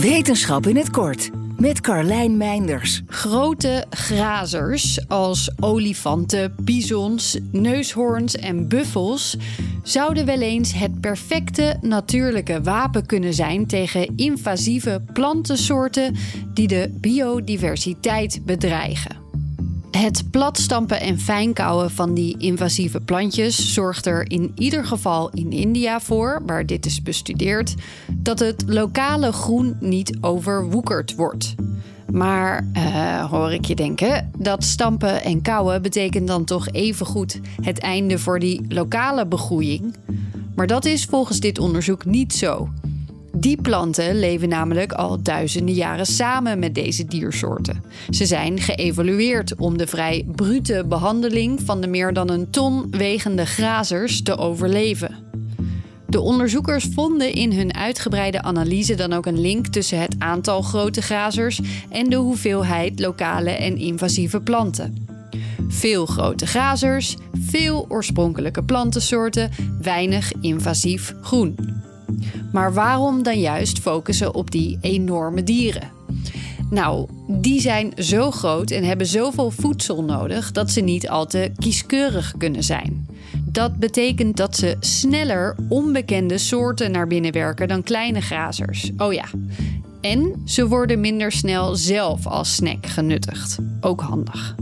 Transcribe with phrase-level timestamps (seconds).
[0.00, 3.02] Wetenschap in het kort met Carlijn Meinders.
[3.06, 9.36] Grote grazers als olifanten, bisons, neushoorns en buffels
[9.82, 16.16] zouden wel eens het perfecte natuurlijke wapen kunnen zijn tegen invasieve plantensoorten
[16.54, 19.29] die de biodiversiteit bedreigen.
[19.90, 26.00] Het platstampen en fijnkouwen van die invasieve plantjes zorgt er in ieder geval in India
[26.00, 27.74] voor, waar dit is bestudeerd,
[28.12, 31.54] dat het lokale groen niet overwoekerd wordt.
[32.12, 37.78] Maar uh, hoor ik je denken, dat stampen en kauwen betekent dan toch evengoed het
[37.78, 39.94] einde voor die lokale begroeiing?
[40.54, 42.68] Maar dat is volgens dit onderzoek niet zo.
[43.36, 47.82] Die planten leven namelijk al duizenden jaren samen met deze diersoorten.
[48.10, 53.46] Ze zijn geëvolueerd om de vrij brute behandeling van de meer dan een ton wegende
[53.46, 55.14] grazers te overleven.
[56.06, 61.02] De onderzoekers vonden in hun uitgebreide analyse dan ook een link tussen het aantal grote
[61.02, 65.06] grazers en de hoeveelheid lokale en invasieve planten.
[65.68, 69.50] Veel grote grazers, veel oorspronkelijke plantensoorten,
[69.80, 71.56] weinig invasief groen.
[72.52, 75.90] Maar waarom dan juist focussen op die enorme dieren?
[76.70, 81.52] Nou, die zijn zo groot en hebben zoveel voedsel nodig dat ze niet al te
[81.58, 83.06] kieskeurig kunnen zijn.
[83.44, 88.90] Dat betekent dat ze sneller onbekende soorten naar binnen werken dan kleine grazers.
[88.96, 89.24] Oh ja.
[90.00, 93.58] En ze worden minder snel zelf als snack genuttigd.
[93.80, 94.54] Ook handig.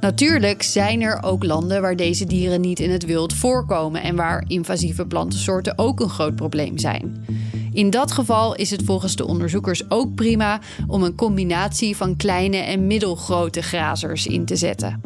[0.00, 4.44] Natuurlijk zijn er ook landen waar deze dieren niet in het wild voorkomen en waar
[4.46, 7.24] invasieve plantensoorten ook een groot probleem zijn.
[7.72, 12.56] In dat geval is het volgens de onderzoekers ook prima om een combinatie van kleine
[12.56, 15.00] en middelgrote grazers in te zetten.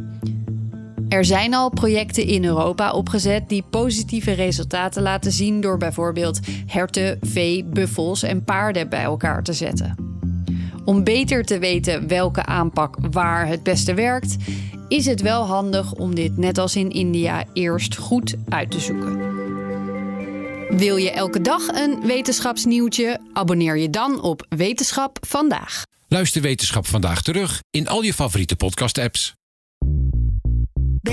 [1.08, 7.18] Er zijn al projecten in Europa opgezet die positieve resultaten laten zien door bijvoorbeeld herten,
[7.20, 9.94] vee, buffels en paarden bij elkaar te zetten.
[10.84, 14.36] Om beter te weten welke aanpak waar het beste werkt,
[14.88, 19.42] is het wel handig om dit net als in India eerst goed uit te zoeken.
[20.78, 23.20] Wil je elke dag een wetenschapsnieuwtje?
[23.32, 25.82] Abonneer je dan op Wetenschap vandaag.
[26.08, 29.34] Luister Wetenschap vandaag terug in al je favoriete podcast-apps.